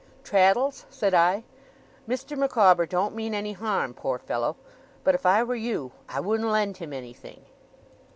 'Traddles,' 0.23 0.87
said 0.89 1.13
I, 1.13 1.43
'Mr. 2.09 2.35
Micawber 2.35 2.87
don't 2.87 3.13
mean 3.13 3.35
any 3.35 3.53
harm, 3.53 3.93
poor 3.93 4.17
fellow: 4.17 4.55
but, 5.03 5.13
if 5.13 5.27
I 5.27 5.43
were 5.43 5.53
you, 5.53 5.91
I 6.09 6.19
wouldn't 6.19 6.49
lend 6.49 6.77
him 6.77 6.91
anything. 6.91 7.45